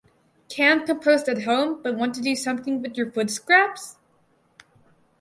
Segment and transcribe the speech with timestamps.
[0.49, 3.97] Can’t compost at home, but want to do something with your food scraps?